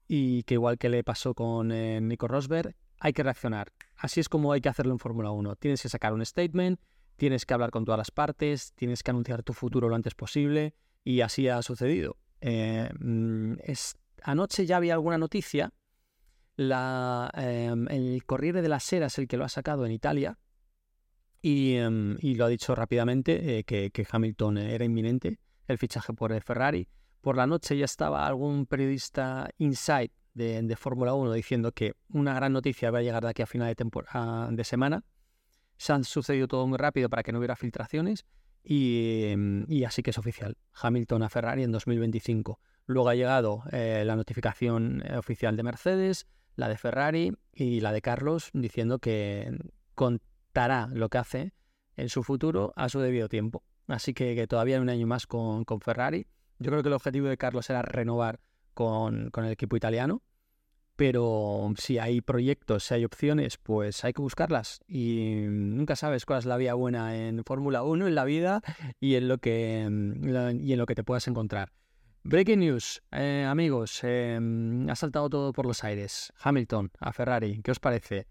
y 0.08 0.44
que 0.44 0.56
igual 0.56 0.78
que 0.78 0.90
le 0.90 1.04
pasó 1.04 1.34
con 1.34 1.72
eh, 1.72 2.00
Nico 2.02 2.28
Rosberg, 2.28 2.76
hay 3.00 3.14
que 3.14 3.24
reaccionar. 3.24 3.72
Así 3.98 4.20
es 4.20 4.30
como 4.30 4.52
hay 4.52 4.62
que 4.62 4.70
hacerlo 4.70 4.94
en 4.94 5.00
Fórmula 5.00 5.32
1. 5.32 5.56
Tienes 5.56 5.82
que 5.82 5.90
sacar 5.90 6.14
un 6.14 6.26
statement, 6.26 6.80
tienes 7.16 7.46
que 7.46 7.54
hablar 7.54 7.72
con 7.72 7.86
todas 7.86 7.98
las 7.98 8.12
partes, 8.12 8.74
tienes 8.76 9.04
que 9.04 9.12
anunciar 9.12 9.44
tu 9.44 9.54
futuro 9.54 9.90
lo 9.90 9.96
antes 9.96 10.16
posible 10.16 10.76
y 11.04 11.22
así 11.22 11.48
ha 11.48 11.62
sucedido. 11.62 12.18
Eh, 12.42 12.90
mm, 13.00 13.54
anoche 14.24 14.66
ya 14.66 14.78
había 14.78 14.94
alguna 14.94 15.18
noticia. 15.18 15.74
Em, 16.58 17.88
el 17.90 18.24
Corriere 18.26 18.62
de 18.62 18.70
la 18.70 18.80
Sera 18.80 19.08
es 19.08 19.18
el 19.18 19.28
que 19.28 19.36
lo 19.36 19.44
ha 19.44 19.50
sacado 19.50 19.86
en 19.86 19.92
Italia 19.92 20.40
y, 21.42 21.76
em, 21.76 22.18
lo 22.22 22.46
ha 22.46 22.48
dicho 22.48 22.74
rápidamente 22.76 23.60
eh, 23.60 23.64
que, 23.66 23.92
que 23.92 24.08
Hamilton 24.10 24.60
era 24.60 24.86
inminente 24.86 25.40
el 25.68 25.78
fichaje 25.78 26.14
por 26.14 26.40
Ferrari 26.42 26.88
por 27.26 27.38
la 27.38 27.48
noche 27.48 27.76
ya 27.76 27.86
estaba 27.86 28.28
algún 28.28 28.68
periodista 28.68 29.50
inside 29.58 30.12
de, 30.36 30.76
Fórmula 30.76 31.16
1 31.16 31.34
diciendo 31.34 31.72
que 31.72 31.96
una 32.10 32.36
gran 32.36 32.54
noticia 32.54 32.92
va 32.92 33.00
a 33.00 33.02
llegar 33.02 33.24
de 33.24 33.32
aquí 33.32 33.42
a 33.42 33.48
final 33.48 33.74
de, 33.76 34.64
semana. 34.64 35.04
Se 35.76 35.92
han 35.92 36.04
sucedido 36.04 36.48
todo 36.48 36.68
muy 36.68 36.78
rápido 36.78 37.10
para 37.10 37.24
que 37.24 37.32
no 37.32 37.40
hubiera 37.40 37.56
filtraciones 37.56 38.28
y, 38.64 39.84
así 39.88 40.04
que 40.04 40.12
es 40.12 40.20
oficial. 40.20 40.56
Hamilton 40.80 41.24
a 41.24 41.30
Ferrari 41.30 41.64
en 41.64 41.72
2025. 41.72 42.60
Luego 42.86 43.10
ha 43.10 43.16
llegado 43.16 43.64
eh, 43.72 44.04
la 44.06 44.16
notificación 44.16 45.02
eh, 45.04 45.18
oficial 45.18 45.58
de 45.58 45.64
Mercedes, 45.64 46.28
la 46.56 46.70
de 46.70 46.78
Ferrari 46.78 47.34
y 47.52 47.80
la 47.80 47.92
de 47.92 48.04
Carlos 48.04 48.52
diciendo 48.54 49.00
que 49.00 49.52
contará 49.96 50.90
lo 50.94 51.10
que 51.10 51.18
hace 51.18 51.54
en 51.96 52.08
su 52.08 52.22
futuro 52.22 52.72
a 52.76 52.88
su 52.88 53.00
debido 53.00 53.30
tiempo. 53.30 53.64
Así 53.88 54.14
que, 54.14 54.46
todavía 54.46 54.76
hay 54.76 54.84
un 54.84 54.90
año 54.90 55.08
más 55.08 55.26
con 55.26 55.66
Ferrari 55.82 56.28
yo 56.60 56.72
creo 56.72 56.84
que 56.84 56.90
el 56.90 56.94
objetivo 56.94 57.28
de 57.28 57.38
Carlos 57.38 57.70
era 57.70 57.82
renovar 57.82 58.40
con, 58.74 59.32
el 59.36 59.52
equipo 59.52 59.76
italiano, 59.76 60.22
pero 60.96 61.74
si 61.78 61.98
hay 61.98 62.22
proyectos, 62.22 62.86
si 62.86 62.94
hay 62.94 63.06
opciones, 63.06 63.58
pues 63.58 64.04
hay 64.04 64.14
que 64.14 64.22
buscarlas. 64.22 64.82
Y 64.88 65.44
nunca 65.48 65.96
sabes 65.96 66.26
cuál 66.26 66.40
es 66.40 66.46
la 66.46 66.58
vía 66.58 66.74
buena 66.74 67.18
en 67.18 67.44
Fórmula 67.44 67.84
1, 67.84 68.08
en 68.08 68.16
la 68.16 68.24
vida 68.24 68.62
y 69.00 69.16
en 69.16 69.28
lo 69.28 69.40
que, 69.40 69.82
y 69.82 70.72
en 70.74 70.78
lo 70.78 70.86
que 70.86 70.96
te 70.96 71.04
puedas 71.04 71.28
encontrar. 71.28 71.72
Breaking 72.24 72.60
news, 72.60 73.04
eh, 73.12 73.46
amigos, 73.48 74.04
em, 74.04 74.90
ha 74.90 74.96
saltado 74.96 75.30
todo 75.30 75.54
por 75.54 75.68
los 75.68 75.84
aires. 75.84 76.34
Hamilton 76.42 76.92
a 77.00 77.14
Ferrari, 77.14 77.62
¿qué 77.62 77.70
os 77.70 77.80
parece? 77.80 78.26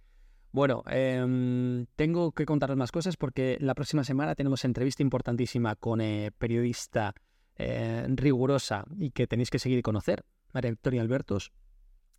Bueno, 0.51 0.83
em, 0.89 1.87
tengo 1.95 2.33
que 2.33 2.45
contaros 2.45 2.77
más 2.77 2.91
cosas 2.91 3.17
porque 3.17 3.57
la 3.61 3.75
próxima 3.75 4.03
semana 4.03 4.35
tenemos 4.35 4.65
entrevista 4.65 5.03
importantísima 5.03 5.77
con 5.77 6.01
eh, 6.01 6.33
periodista 6.39 7.15
eh, 7.57 8.07
rigurosa 8.09 8.85
y 8.99 9.11
que 9.11 9.27
tenéis 9.27 9.51
que 9.51 9.59
seguir 9.59 9.79
y 9.79 9.83
conocer, 9.83 10.25
María 10.53 10.71
Victoria 10.71 11.03
Albertos, 11.03 11.53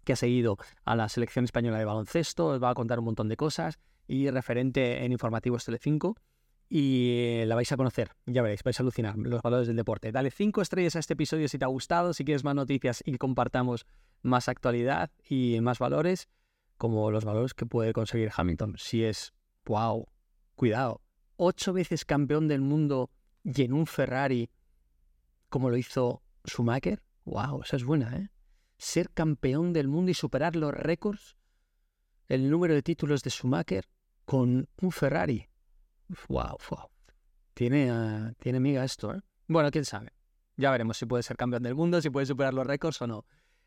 que 0.04 0.14
ha 0.14 0.16
seguido 0.16 0.58
a 0.84 0.96
la 0.96 1.10
selección 1.10 1.46
española 1.46 1.78
de 1.78 1.86
baloncesto, 1.86 2.48
os 2.48 2.64
va 2.64 2.70
a 2.70 2.74
contar 2.74 3.00
un 3.00 3.06
montón 3.06 3.28
de 3.28 3.38
cosas 3.38 3.80
y 4.08 4.30
referente 4.30 5.04
en 5.04 5.12
Informativos 5.12 5.66
Telecinco 5.66 6.16
y 6.70 7.44
la 7.46 7.56
vais 7.56 7.72
a 7.72 7.78
conocer, 7.78 8.12
ya 8.26 8.42
veréis, 8.42 8.64
vais 8.64 8.80
a 8.80 8.84
alucinar 8.84 9.18
los 9.18 9.42
valores 9.42 9.68
del 9.68 9.76
deporte. 9.76 10.12
Dale 10.12 10.32
cinco 10.32 10.62
estrellas 10.62 10.96
a 10.96 11.00
este 11.00 11.14
episodio 11.14 11.48
si 11.48 11.60
te 11.60 11.66
ha 11.66 11.70
gustado, 11.70 12.14
si 12.14 12.26
quieres 12.26 12.44
más 12.44 12.56
noticias 12.56 13.04
y 13.06 13.18
compartamos 13.18 13.86
más 14.22 14.50
actualidad 14.50 15.12
y 15.28 15.60
más 15.62 15.80
valores, 15.80 16.28
como 16.78 17.12
los 17.12 17.26
valores 17.26 17.54
que 17.54 17.66
puede 17.66 17.94
conseguir 17.94 18.32
Hamilton. 18.36 18.76
Si 18.78 19.04
es, 19.04 19.34
wow, 19.66 20.08
cuidado, 20.56 21.02
ocho 21.38 21.74
veces 21.74 22.06
campeón 22.06 22.48
del 22.48 22.62
mundo 22.62 23.12
y 23.44 23.64
en 23.64 23.74
un 23.74 23.86
Ferrari 23.86 24.50
como 25.50 25.70
lo 25.70 25.78
hizo 25.78 26.22
Schumacher, 26.46 27.02
wow, 27.26 27.62
esa 27.64 27.76
es 27.76 27.84
buena, 27.84 28.16
¿eh? 28.18 28.30
Ser 28.78 29.10
campeón 29.12 29.74
del 29.74 29.88
mundo 29.88 30.12
y 30.12 30.14
superar 30.14 30.56
los 30.56 30.74
récords, 30.74 31.38
el 32.28 32.50
número 32.50 32.74
de 32.74 32.82
títulos 32.82 33.24
de 33.24 33.30
Schumacher 33.30 33.86
con 34.26 34.68
un 34.82 34.92
Ferrari. 34.92 35.48
Wow, 36.28 36.58
wow. 36.70 36.90
Tiene, 37.54 37.92
uh, 37.92 38.34
tiene 38.40 38.60
miga 38.60 38.84
esto, 38.84 39.14
¿eh? 39.14 39.22
Bueno, 39.48 39.72
quién 39.72 39.86
sabe. 39.86 40.12
Ya 40.58 40.72
veremos 40.72 40.98
si 40.98 41.06
puede 41.06 41.24
ser 41.24 41.38
campeón 41.38 41.64
del 41.64 41.76
mundo, 41.76 42.02
si 42.02 42.10
puede 42.10 42.26
superar 42.26 42.54
los 42.54 42.66
récords 42.66 43.02
o 43.02 43.08
no. 43.08 43.26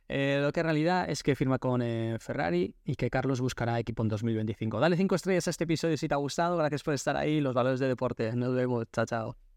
Eh, 0.08 0.40
lo 0.42 0.52
que 0.52 0.61
en 0.61 0.64
realidad 0.64 1.08
es 1.11 1.23
que 1.23 1.37
firma 1.37 1.58
con 1.58 1.82
eh, 1.82 2.16
Ferrari 2.18 2.75
y 2.85 2.97
que 2.97 3.11
Carlos 3.11 3.40
buscará 3.40 3.78
equipo 3.78 4.02
en 4.02 4.08
2025. 4.08 4.80
Dale 4.80 4.97
cinco 4.97 5.14
estrellas 5.14 5.47
a 5.49 5.50
este 5.50 5.64
episodio 5.64 5.97
si 5.99 6.08
te 6.08 6.14
ha 6.14 6.18
gustado. 6.18 6.56
Gracias 6.56 6.82
por 6.82 6.94
estar 6.94 7.16
ahí. 7.16 7.40
Los 7.40 7.54
valores 7.54 7.78
de 7.78 7.88
deporte. 7.88 8.35
Nos 8.35 8.54
vemos. 8.54 8.87
Chao, 8.90 9.04
chao. 9.06 9.48